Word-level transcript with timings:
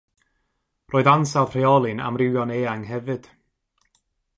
Roedd 0.93 1.09
ansawdd 1.11 1.53
rheoli'n 1.57 2.03
amrywio'n 2.09 2.55
eang 2.59 2.85
hefyd. 2.95 3.25